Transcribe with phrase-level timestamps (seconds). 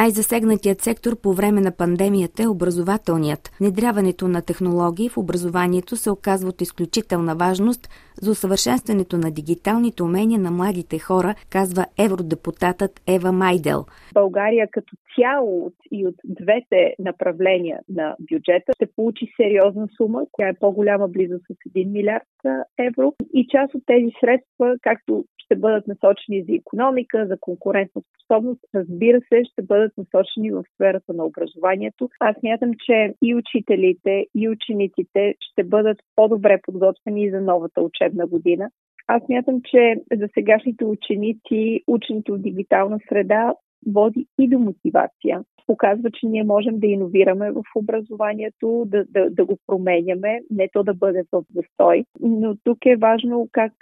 [0.00, 3.42] Най-засегнатият сектор по време на пандемията е образователният.
[3.60, 7.82] Внедряването на технологии в образованието се оказва от изключителна важност
[8.22, 13.80] за усъвършенстването на дигиталните умения на младите хора, казва евродепутатът Ева Майдел.
[14.14, 20.60] България като цяло и от двете направления на бюджета ще получи сериозна сума, която е
[20.60, 22.32] по-голяма близо с 1 милиард
[22.78, 23.14] евро.
[23.34, 29.20] И част от тези средства, както ще бъдат насочени за економика, за конкурентна способност, разбира
[29.28, 32.08] се, ще бъдат насочени в сферата на образованието.
[32.20, 38.70] Аз мятам, че и учителите, и учениците ще бъдат по-добре подготвени за новата учебна година.
[39.06, 43.54] Аз мятам, че за сегашните ученици ученето в дигитална среда
[43.86, 45.42] води и до мотивация.
[45.66, 50.82] Показва, че ние можем да иновираме в образованието, да, да, да го променяме, не то
[50.82, 52.04] да бъде в застой.
[52.20, 53.72] Но тук е важно как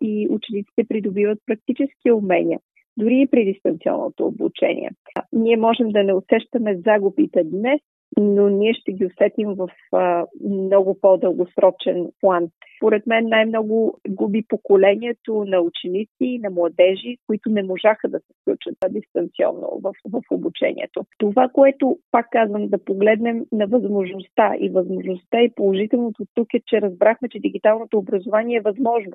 [0.00, 2.60] и учениците придобиват практически умения
[2.96, 4.90] дори и при дистанционното обучение.
[5.36, 7.80] Ние можем да не усещаме загубите днес,
[8.16, 12.48] но ние ще ги усетим в а, много по-дългосрочен план.
[12.78, 18.34] Според мен най-много губи поколението на ученици и на младежи, които не можаха да се
[18.42, 21.06] включат дистанционно в, в обучението.
[21.18, 26.80] Това, което пак казвам, да погледнем на възможността и възможността и положителното тук е, че
[26.80, 29.12] разбрахме, че дигиталното образование е възможно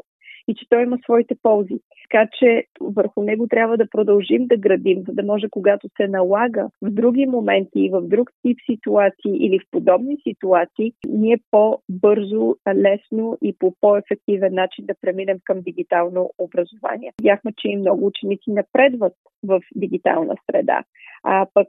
[0.47, 1.79] и че той има своите ползи.
[2.11, 6.69] Така че върху него трябва да продължим да градим, за да може когато се налага
[6.81, 13.37] в други моменти и в друг тип ситуации или в подобни ситуации, ние по-бързо, лесно
[13.43, 17.11] и по по-ефективен начин да преминем към дигитално образование.
[17.21, 20.83] Видяхме, че и много ученици напредват в дигитална среда.
[21.23, 21.67] А пък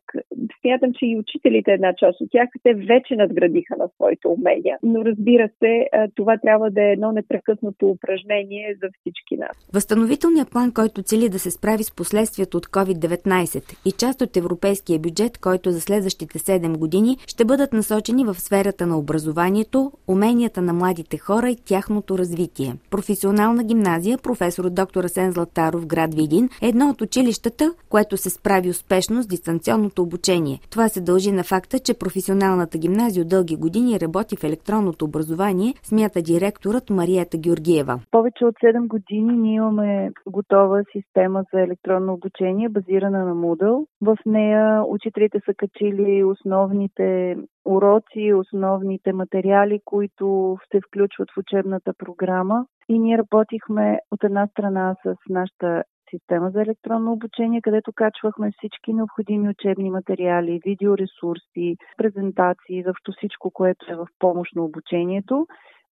[0.61, 4.79] смятам, че и учителите, една част от тях, те вече надградиха на своите умения.
[4.83, 9.57] Но разбира се, това трябва да е едно непрекъснато упражнение за всички нас.
[9.73, 14.99] Възстановителният план, който цели да се справи с последствията от COVID-19 и част от европейския
[14.99, 20.73] бюджет, който за следващите 7 години ще бъдат насочени в сферата на образованието, уменията на
[20.73, 22.77] младите хора и тяхното развитие.
[22.91, 28.71] Професионална гимназия, професор доктор Асен Златаров, град Видин, е едно от училищата, което се справи
[28.71, 30.61] успешно с дистанционното обучение.
[30.71, 35.75] Това се дължи на факта, че професионалната гимназия от дълги години работи в електронното образование,
[35.83, 38.01] смята директорът Мариета Георгиева.
[38.11, 43.87] Повече от 7 години ние имаме готова система за електронно обучение, базирана на Moodle.
[44.01, 52.67] В нея учителите са качили основните уроци, основните материали, които се включват в учебната програма.
[52.89, 58.93] И ние работихме от една страна с нашата система за електронно обучение, където качвахме всички
[58.93, 65.47] необходими учебни материали, видеоресурси, презентации, защо всичко, което е в помощ на обучението.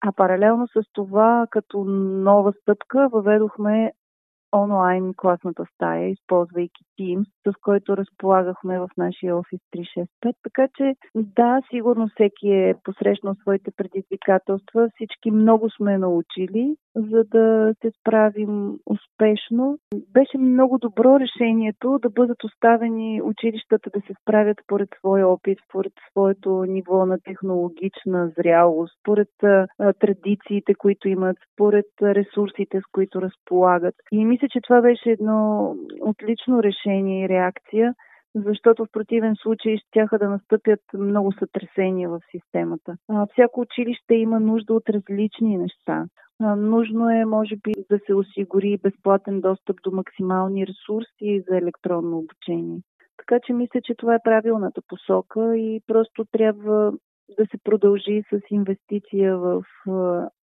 [0.07, 3.93] А паралелно с това, като нова стъпка, въведохме
[4.53, 10.07] онлайн класната стая, използвайки Teams, с който разполагахме в нашия офис 365.
[10.43, 14.89] Така че да, сигурно всеки е посрещнал своите предизвикателства.
[14.95, 19.79] Всички много сме научили, за да се справим успешно.
[20.13, 25.93] Беше много добро решението да бъдат оставени училищата да се справят според своя опит, според
[26.11, 29.29] своето ниво на технологична зрялост, според
[30.01, 33.95] традициите, които имат, според ресурсите, с които разполагат.
[34.13, 37.95] И мисля, че това беше едно отлично решение и реакция,
[38.35, 42.97] защото в противен случай ще да настъпят много сътресения в системата.
[43.33, 46.07] Всяко училище има нужда от различни неща.
[46.57, 52.79] Нужно е, може би, да се осигури безплатен достъп до максимални ресурси за електронно обучение.
[53.17, 56.93] Така че мисля, че това е правилната посока и просто трябва
[57.39, 59.63] да се продължи с инвестиция в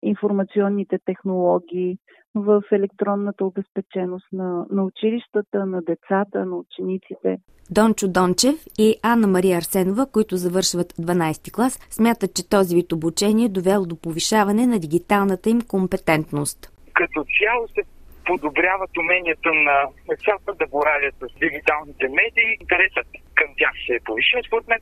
[0.03, 1.99] информационните технологии,
[2.35, 7.39] в електронната обезпеченост на, на училищата, на децата, на учениците.
[7.71, 12.93] Дончо Дончев и Анна Мария Арсенова, които завършват 12 ти клас, смятат, че този вид
[12.93, 16.59] обучение е довел до повишаване на дигиталната им компетентност.
[16.95, 17.83] Като цяло се
[18.25, 19.77] подобряват уменията на
[20.11, 22.51] децата да боравят с дигиталните медии.
[22.61, 24.79] Интересът към тях се е повишил, според мен.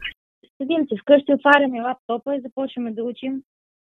[0.56, 3.32] Седим си вкъщи, отваряме лаптопа и започваме да учим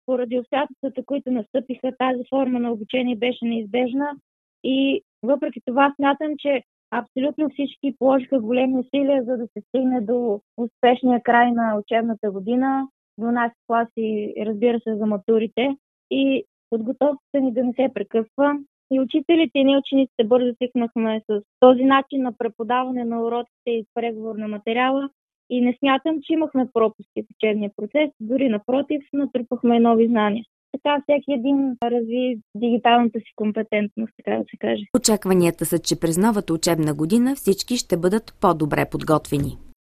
[0.05, 4.15] поради обстоятелствата, които настъпиха, тази форма на обучение беше неизбежна.
[4.63, 6.61] И въпреки това смятам, че
[6.91, 12.87] абсолютно всички положиха големи усилия, за да се стигне до успешния край на учебната година,
[13.17, 15.77] до нас класи, разбира се, за матурите.
[16.11, 18.59] И подготовката ни да не се прекъсва.
[18.91, 23.85] И учителите и ние учениците бързо свикнахме с този начин на преподаване на уроците и
[23.93, 25.09] преговор на материала,
[25.49, 30.43] и не смятам, че имахме пропуски в учебния процес, дори напротив, натрупахме нови знания.
[30.71, 34.83] така всеки един разви дигиталната си компетентност, така да се каже.
[34.95, 39.57] Очакванията са, че през новата учебна година всички ще бъдат по-добре подготвени.